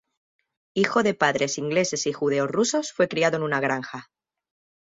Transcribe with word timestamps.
Hijo 0.73 1.03
de 1.03 1.13
padres 1.13 1.59
ingleses 1.59 2.07
y 2.07 2.11
judeo-rusos, 2.11 2.91
fue 2.91 3.07
criado 3.07 3.37
en 3.37 3.43
una 3.43 3.59
granja. 3.59 4.09